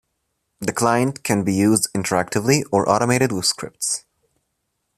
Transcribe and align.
The 0.59 0.73
client 0.73 1.23
can 1.23 1.43
be 1.43 1.53
used 1.53 1.87
interactively 1.93 2.63
or 2.71 2.89
automated 2.89 3.31
with 3.31 3.45
scripts. 3.45 4.03